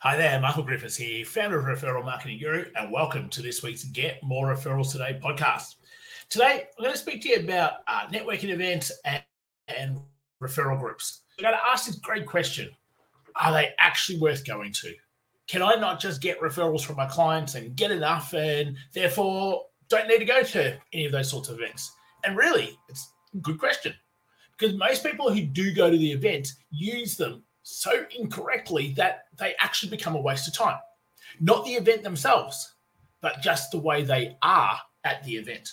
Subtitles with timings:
[0.00, 3.82] Hi there, Michael Griffiths here, founder of Referral Marketing Guru, and welcome to this week's
[3.84, 5.76] Get More Referrals Today podcast.
[6.28, 9.22] Today, I'm going to speak to you about uh, networking events and,
[9.68, 9.98] and
[10.42, 11.22] referral groups.
[11.38, 12.68] I'm going to ask this great question
[13.40, 14.92] Are they actually worth going to?
[15.48, 20.08] Can I not just get referrals from my clients and get enough and therefore don't
[20.08, 21.90] need to go to any of those sorts of events?
[22.22, 23.94] And really, it's a good question
[24.58, 29.56] because most people who do go to the events use them so incorrectly that they
[29.58, 30.78] actually become a waste of time.
[31.40, 32.74] Not the event themselves,
[33.20, 35.72] but just the way they are at the event.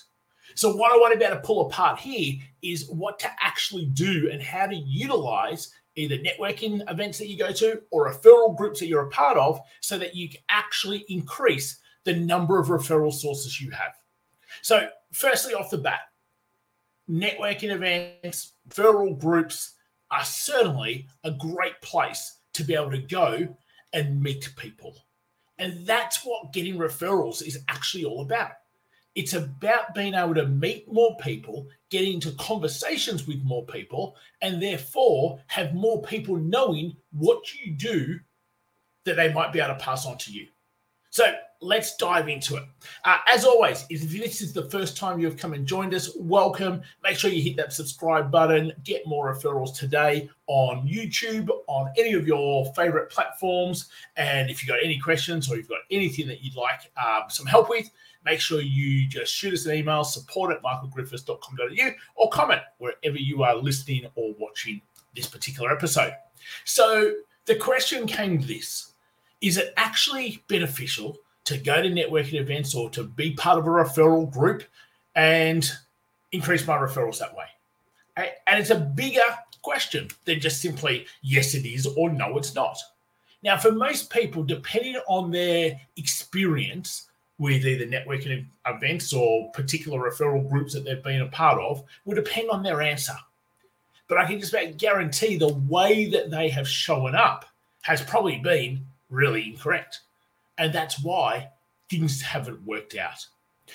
[0.56, 3.86] So, what I want to be able to pull apart here is what to actually
[3.86, 8.80] do and how to utilize either networking events that you go to or referral groups
[8.80, 13.14] that you're a part of so that you can actually increase the number of referral
[13.14, 13.94] sources you have.
[14.64, 16.02] So, firstly, off the bat,
[17.08, 19.76] networking events, referral groups,
[20.14, 23.48] are certainly a great place to be able to go
[23.94, 24.96] and meet people.
[25.58, 28.52] And that's what getting referrals is actually all about.
[29.16, 34.62] It's about being able to meet more people, get into conversations with more people, and
[34.62, 38.20] therefore have more people knowing what you do
[39.06, 40.48] that they might be able to pass on to you.
[41.14, 42.64] So let's dive into it.
[43.06, 46.82] Uh, as always, if this is the first time you've come and joined us, welcome.
[47.04, 48.74] Make sure you hit that subscribe button.
[48.84, 53.90] Get more referrals today on YouTube, on any of your favorite platforms.
[54.18, 57.46] And if you've got any questions or you've got anything that you'd like uh, some
[57.46, 57.92] help with,
[58.26, 63.44] make sure you just shoot us an email, support at michaelgriffiths.com.au, or comment wherever you
[63.44, 64.82] are listening or watching
[65.16, 66.14] this particular episode.
[66.66, 67.14] So
[67.46, 68.93] the question came this
[69.44, 73.70] Is it actually beneficial to go to networking events or to be part of a
[73.70, 74.64] referral group
[75.16, 75.70] and
[76.32, 77.46] increase my referrals that way?
[78.16, 79.20] And it's a bigger
[79.62, 82.78] question than just simply yes, it is or no, it's not.
[83.44, 90.50] Now, for most people, depending on their experience with either networking events or particular referral
[90.50, 93.16] groups that they've been a part of, will depend on their answer.
[94.08, 97.46] But I can just about guarantee the way that they have shown up
[97.82, 100.02] has probably been really incorrect.
[100.58, 101.50] And that's why
[101.90, 103.26] things haven't worked out.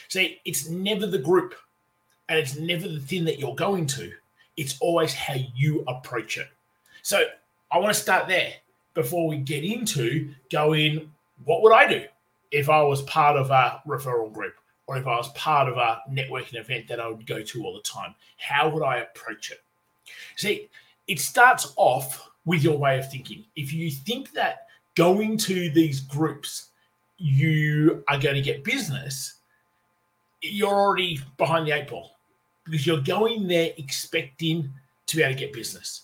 [0.09, 1.55] See, it's never the group
[2.29, 4.13] and it's never the thing that you're going to,
[4.57, 6.49] it's always how you approach it.
[7.03, 7.25] So
[7.71, 8.53] I want to start there
[8.95, 11.11] before we get into going,
[11.45, 12.05] what would I do
[12.51, 14.55] if I was part of a referral group
[14.87, 17.75] or if I was part of a networking event that I would go to all
[17.75, 18.15] the time?
[18.37, 19.63] How would I approach it?
[20.37, 20.69] See,
[21.07, 23.45] it starts off with your way of thinking.
[23.57, 24.68] If you think that
[24.99, 26.71] going to these groups
[27.19, 29.35] you are going to get business,
[30.43, 32.17] you're already behind the eight ball
[32.65, 34.69] because you're going there expecting
[35.07, 36.03] to be able to get business.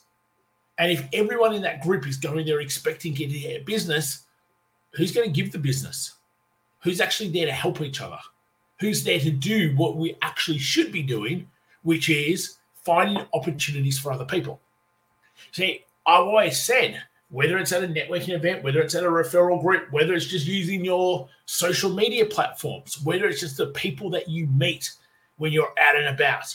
[0.78, 4.24] And if everyone in that group is going there expecting to get business,
[4.92, 6.12] who's going to give the business?
[6.82, 8.18] Who's actually there to help each other?
[8.78, 11.48] Who's there to do what we actually should be doing,
[11.82, 14.60] which is finding opportunities for other people?
[15.50, 19.60] See, I've always said whether it's at a networking event, whether it's at a referral
[19.60, 24.28] group, whether it's just using your social media platforms, whether it's just the people that
[24.28, 24.90] you meet
[25.38, 26.54] when you're out and about.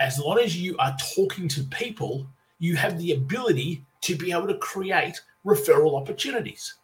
[0.00, 2.26] As long as you are talking to people,
[2.58, 6.74] you have the ability to be able to create referral opportunities.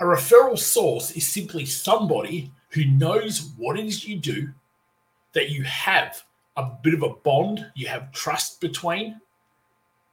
[0.00, 4.48] A referral source is simply somebody who knows what it is you do,
[5.32, 6.22] that you have
[6.56, 9.20] a bit of a bond, you have trust between,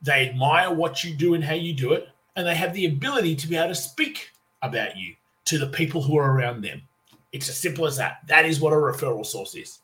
[0.03, 3.35] they admire what you do and how you do it, and they have the ability
[3.37, 4.29] to be able to speak
[4.61, 5.15] about you
[5.45, 6.81] to the people who are around them.
[7.31, 8.19] It's as simple as that.
[8.27, 9.79] That is what a referral source is.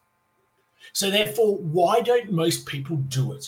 [0.93, 3.47] So, therefore, why don't most people do it?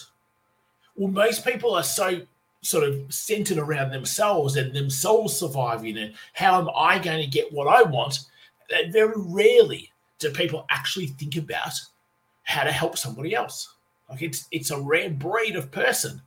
[0.96, 2.22] Well, most people are so
[2.62, 7.52] sort of centered around themselves and themselves surviving and how am I going to get
[7.52, 8.20] what I want
[8.70, 11.74] that very rarely do people actually think about
[12.44, 13.76] how to help somebody else.
[14.10, 16.22] Like it's it's a rare breed of person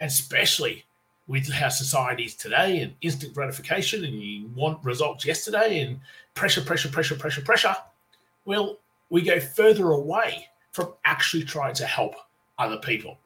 [0.00, 0.84] especially
[1.28, 6.00] with how society is today and instant gratification and you want results yesterday and
[6.34, 7.76] pressure, pressure, pressure, pressure, pressure,
[8.44, 8.78] well,
[9.10, 12.14] we go further away from actually trying to help
[12.58, 13.18] other people.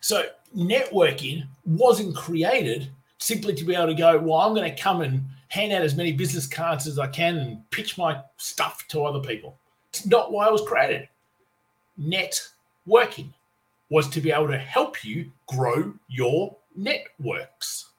[0.00, 0.24] So
[0.56, 5.22] networking wasn't created simply to be able to go, well, I'm going to come and
[5.48, 9.20] hand out as many business cards as I can and pitch my stuff to other
[9.20, 9.58] people.
[9.90, 11.08] It's not why it was created.
[12.00, 13.32] Networking
[13.90, 17.90] was to be able to help you grow your networks.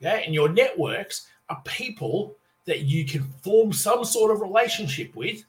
[0.00, 2.36] Okay, and your networks are people
[2.66, 5.42] that you can form some sort of relationship with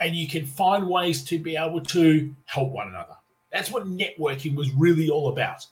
[0.00, 3.16] and you can find ways to be able to help one another.
[3.52, 5.66] That's what networking was really all about.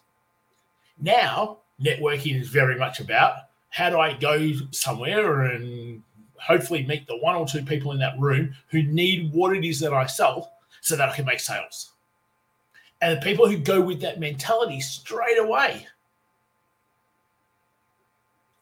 [1.00, 3.34] Now, networking is very much about
[3.70, 6.02] How do I go somewhere and
[6.40, 9.78] hopefully meet the one or two people in that room who need what it is
[9.80, 11.92] that I sell so that I can make sales?
[13.00, 15.86] And the people who go with that mentality straight away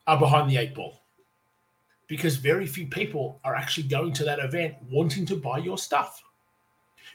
[0.06, 1.00] are behind the eight ball
[2.06, 6.22] because very few people are actually going to that event wanting to buy your stuff.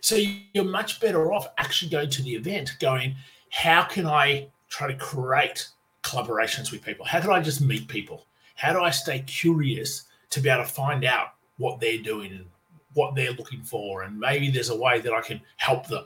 [0.01, 0.17] So
[0.53, 3.15] you're much better off actually going to the event, going,
[3.51, 5.67] how can I try to create
[6.03, 7.05] collaborations with people?
[7.05, 8.25] How can I just meet people?
[8.55, 12.45] How do I stay curious to be able to find out what they're doing and
[12.93, 14.03] what they're looking for?
[14.03, 16.05] And maybe there's a way that I can help them.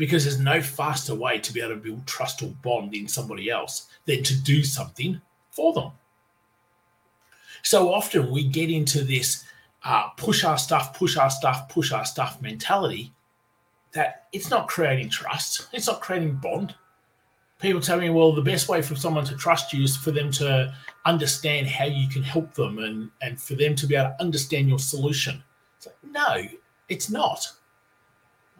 [0.00, 3.50] Because there's no faster way to be able to build trust or bond in somebody
[3.50, 5.20] else than to do something
[5.50, 5.90] for them.
[7.62, 9.44] So often we get into this
[9.84, 13.12] uh, push our stuff, push our stuff, push our stuff mentality
[13.92, 16.74] that it's not creating trust, it's not creating bond.
[17.60, 20.30] People tell me, well, the best way for someone to trust you is for them
[20.32, 20.74] to
[21.04, 24.66] understand how you can help them and, and for them to be able to understand
[24.66, 25.44] your solution.
[25.76, 26.48] It's like, no,
[26.88, 27.46] it's not.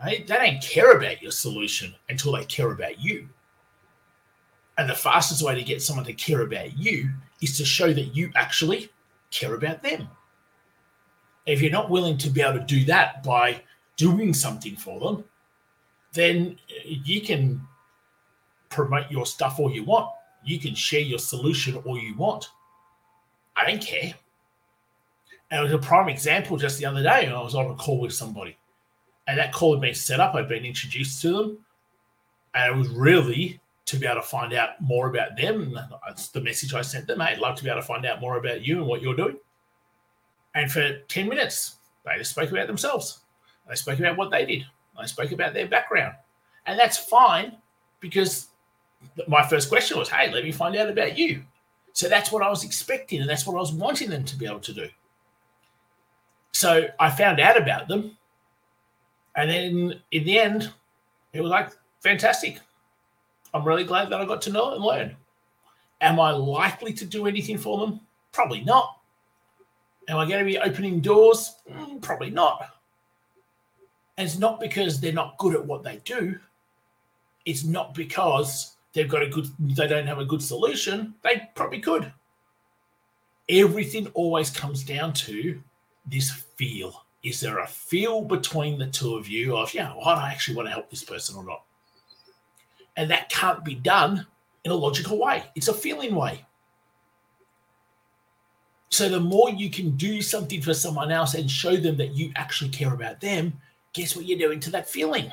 [0.02, 0.26] Right?
[0.26, 3.29] They don't care about your solution until they care about you.
[4.79, 7.11] And the fastest way to get someone to care about you
[7.43, 8.88] is to show that you actually
[9.31, 10.08] care about them.
[11.44, 13.62] If you're not willing to be able to do that by
[13.97, 15.25] doing something for them,
[16.12, 17.61] then you can
[18.70, 20.11] promote your stuff all you want.
[20.44, 22.49] You can share your solution all you want.
[23.56, 24.14] I don't care.
[25.50, 27.29] And it was a prime example just the other day.
[27.29, 28.56] I was on a call with somebody,
[29.30, 30.34] and that call had been set up.
[30.34, 31.58] I'd been introduced to them,
[32.52, 35.78] and it was really to be able to find out more about them.
[36.04, 37.20] That's the message I sent them.
[37.20, 39.36] I'd love to be able to find out more about you and what you're doing.
[40.56, 43.20] And for 10 minutes, they just spoke about themselves.
[43.68, 44.66] They spoke about what they did.
[45.00, 46.14] They spoke about their background.
[46.66, 47.56] And that's fine
[48.00, 48.48] because
[49.28, 51.44] my first question was, hey, let me find out about you.
[51.92, 54.46] So that's what I was expecting and that's what I was wanting them to be
[54.46, 54.88] able to do.
[56.52, 58.16] So I found out about them.
[59.36, 60.72] And then in the end,
[61.32, 62.60] it was like, fantastic.
[63.54, 65.16] I'm really glad that I got to know and learn.
[66.00, 68.00] Am I likely to do anything for them?
[68.32, 68.98] Probably not.
[70.08, 71.56] Am I going to be opening doors?
[71.70, 72.74] Mm, probably not.
[74.16, 76.38] And it's not because they're not good at what they do.
[77.44, 81.14] It's not because they've got a good, they don't have a good solution.
[81.22, 82.12] They probably could.
[83.48, 85.60] Everything always comes down to
[86.06, 87.04] this feel.
[87.22, 90.69] Is there a feel between the two of you of, yeah, well, I actually want
[90.69, 91.64] to help this person or not?
[92.96, 94.26] And that can't be done
[94.64, 95.44] in a logical way.
[95.55, 96.44] It's a feeling way.
[98.88, 102.32] So the more you can do something for someone else and show them that you
[102.37, 103.52] actually care about them,
[103.93, 105.31] guess what you're doing to that feeling?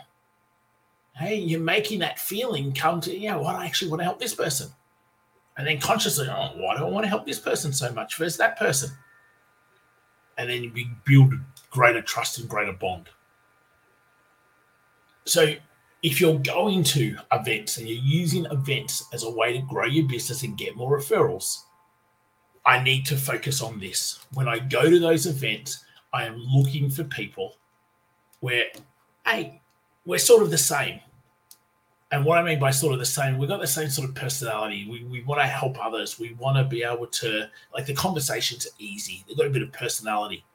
[1.16, 4.36] Hey, you're making that feeling come to, know, what I actually want to help this
[4.36, 4.70] person.
[5.58, 8.38] And then consciously, oh, why do I want to help this person so much versus
[8.38, 8.92] that person?
[10.38, 10.72] And then you
[11.04, 11.34] build
[11.70, 13.10] greater trust and greater bond.
[15.26, 15.56] So
[16.04, 20.08] if you're going to events and you're using events as a way to grow your
[20.08, 21.64] business and get more referrals,
[22.66, 24.26] I need to focus on this.
[24.34, 25.84] When I go to those events,
[26.14, 27.56] I am looking for people
[28.40, 28.66] where,
[29.26, 29.62] hey,
[30.06, 31.00] we're sort of the same.
[32.12, 34.16] And what I mean by sort of the same, we've got the same sort of
[34.16, 34.88] personality.
[34.90, 36.18] We, we want to help others.
[36.18, 39.26] We want to be able to, like, the conversations are easy.
[39.28, 40.46] They've got a bit of personality.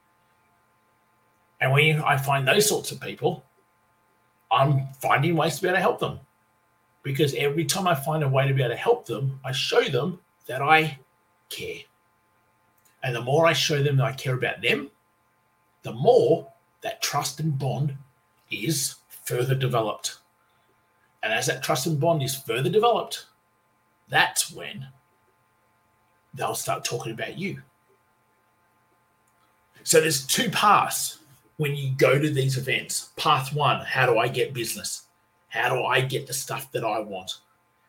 [1.63, 3.45] And when I find those sorts of people,
[4.51, 6.19] I'm finding ways to be able to help them.
[7.05, 9.85] Because every time I find a way to be able to help them, I show
[9.85, 10.99] them that I
[11.51, 11.83] care.
[13.05, 14.91] And the more I show them that I care about them,
[15.85, 17.97] the more that trust and bond
[18.51, 20.19] is further developed.
[21.23, 23.27] And as that trust and bond is further developed,
[24.09, 24.89] that's when
[26.35, 27.63] they'll start talking about you.
[29.85, 31.21] So there's two paths
[31.57, 33.11] when you go to these events.
[33.17, 35.03] Path one how do I get business?
[35.49, 37.39] How do I get the stuff that I want?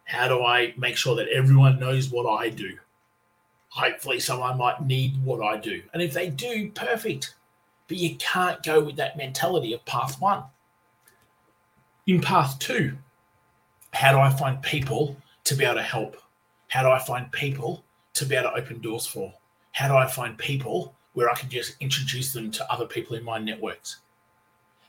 [0.06, 2.78] How do I make sure that everyone knows what I do?
[3.70, 5.82] Hopefully, someone might need what I do.
[5.94, 7.36] And if they do, perfect.
[7.88, 10.44] But you can't go with that mentality of path one.
[12.06, 12.98] In path two,
[13.94, 15.16] how do I find people
[15.46, 16.18] to be able to help?
[16.68, 19.34] How do I find people to be able to open doors for?
[19.72, 23.24] How do I find people where I can just introduce them to other people in
[23.24, 23.98] my networks?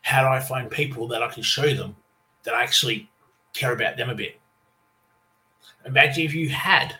[0.03, 1.97] How do I find people that I can show them
[2.43, 3.11] that I actually
[3.53, 4.41] care about them a bit?
[5.87, 6.97] Imagine if you had,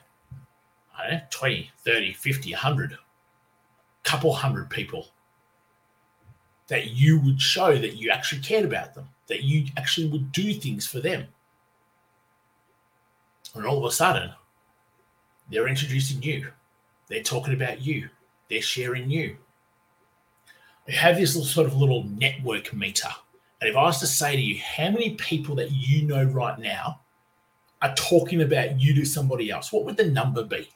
[0.97, 2.99] I don't know, 20, 30, 50, 100,
[4.05, 5.09] couple hundred people
[6.69, 10.55] that you would show that you actually cared about them, that you actually would do
[10.55, 11.27] things for them.
[13.55, 14.31] And all of a sudden,
[15.51, 16.49] they're introducing you,
[17.09, 18.09] they're talking about you,
[18.49, 19.37] they're sharing you.
[20.87, 23.09] You have this sort of little network meter.
[23.61, 26.59] And if I was to say to you, how many people that you know right
[26.59, 27.01] now
[27.81, 30.69] are talking about you to somebody else, what would the number be?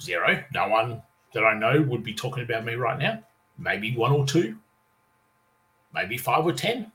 [0.00, 0.42] Zero.
[0.54, 1.02] No one
[1.34, 3.22] that I know would be talking about me right now.
[3.58, 4.56] Maybe one or two,
[5.94, 6.90] maybe five or 10.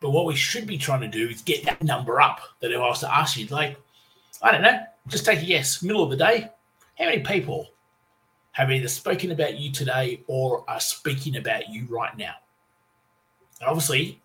[0.00, 2.78] But what we should be trying to do is get that number up that if
[2.78, 3.78] I was to ask you, like,
[4.42, 6.50] I don't know, just take a guess, middle of the day,
[7.02, 7.68] how many people
[8.52, 12.34] have either spoken about you today or are speaking about you right now?
[13.60, 14.22] And obviously,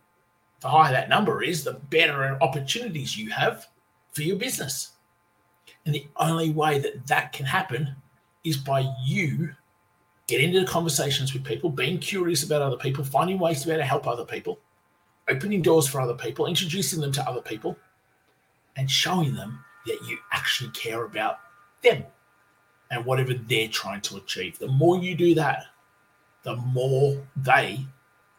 [0.59, 3.67] the higher that number is, the better opportunities you have
[4.11, 4.91] for your business.
[5.85, 7.95] And the only way that that can happen
[8.43, 9.55] is by you
[10.27, 13.81] getting into conversations with people, being curious about other people, finding ways to be able
[13.81, 14.59] to help other people,
[15.27, 17.75] opening doors for other people, introducing them to other people,
[18.75, 21.39] and showing them that you actually care about
[21.81, 22.03] them
[22.91, 24.59] and whatever they're trying to achieve.
[24.59, 25.65] The more you do that,
[26.43, 27.85] the more they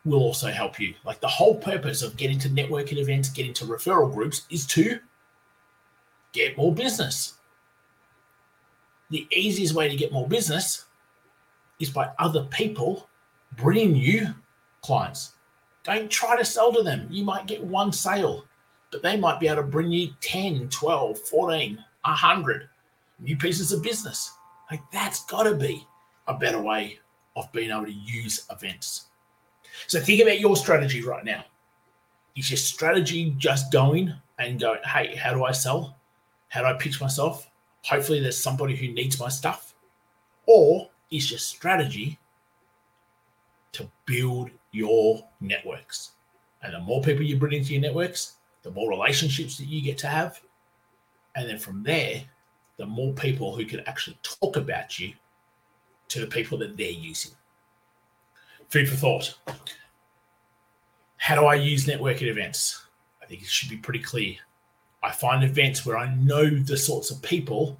[0.05, 0.95] will also help you.
[1.05, 4.99] Like the whole purpose of getting to networking events, getting to referral groups is to
[6.33, 7.35] get more business.
[9.11, 10.87] The easiest way to get more business
[11.81, 13.09] is by other people
[13.57, 14.35] bringing you
[14.83, 15.33] clients.
[15.85, 17.09] Don't try to sell to them.
[17.11, 18.45] You might get one sale,
[18.91, 22.69] but they might be able to bring you 10, 12, 14, 100
[23.19, 24.33] new pieces of business.
[24.71, 25.87] Like that's got to be
[26.27, 26.99] a better way
[27.37, 29.07] of being able to use events.
[29.87, 31.45] So think about your strategy right now.
[32.37, 35.97] Is your strategy just going and going, hey, how do I sell?
[36.49, 37.51] How do I pitch myself?
[37.83, 39.75] Hopefully, there's somebody who needs my stuff.
[40.47, 42.19] Or is your strategy
[43.73, 46.13] to build your networks?
[46.63, 49.99] And the more people you bring into your networks, the more relationships that you get
[49.99, 50.41] to have.
[51.37, 52.23] And then from there,
[52.79, 55.13] the more people who can actually talk about you
[56.09, 57.33] to the people that they're using.
[58.69, 59.39] Food for thought.
[61.17, 62.87] How do I use networking events?
[63.23, 64.37] I think it should be pretty clear.
[65.03, 67.79] I find events where I know the sorts of people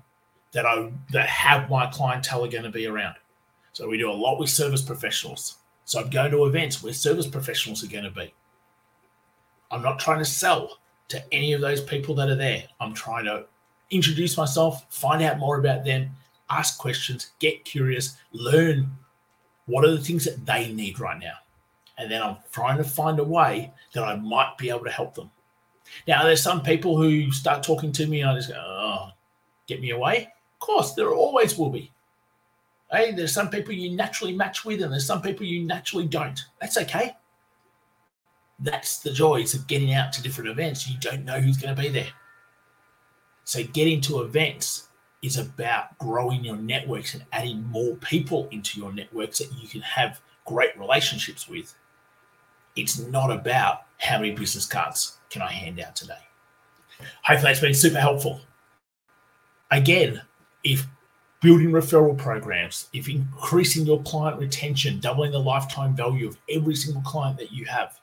[0.53, 3.17] that I that have my clientele are going to be around.
[3.73, 5.59] So we do a lot with service professionals.
[5.85, 8.35] So I'm going to events where service professionals are going to be.
[9.71, 10.79] I'm not trying to sell
[11.09, 12.65] to any of those people that are there.
[12.81, 13.47] I'm trying to
[13.91, 16.11] introduce myself, find out more about them,
[16.51, 18.91] ask questions, get curious, learn
[19.67, 21.35] what are the things that they need right now.
[21.99, 25.15] And then I'm trying to find a way that I might be able to help
[25.15, 25.31] them.
[26.07, 29.09] Now, there's some people who start talking to me and I just go, oh,
[29.67, 30.33] get me away.
[30.55, 31.93] Of course, there always will be.
[32.91, 36.43] Hey, there's some people you naturally match with, and there's some people you naturally don't.
[36.61, 37.15] That's okay.
[38.61, 40.89] That's the joys of getting out to different events.
[40.89, 42.09] You don't know who's going to be there.
[43.49, 44.89] So, getting to events
[45.23, 49.81] is about growing your networks and adding more people into your networks that you can
[49.81, 51.75] have great relationships with.
[52.77, 56.19] It's not about how many business cards can I hand out today.
[57.23, 58.43] Hopefully, that's been super helpful.
[59.71, 60.21] Again,
[60.63, 60.87] if
[61.41, 67.01] building referral programs, if increasing your client retention, doubling the lifetime value of every single
[67.01, 67.99] client that you have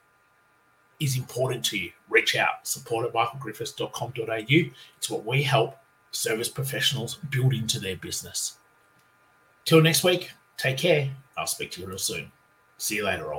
[0.99, 4.71] is important to you, reach out, support at michaelgriffiths.com.au.
[4.97, 5.77] It's what we help
[6.11, 8.57] service professionals build into their business.
[9.65, 11.09] Till next week, take care.
[11.37, 12.31] I'll speak to you real soon.
[12.77, 13.33] See you later, all.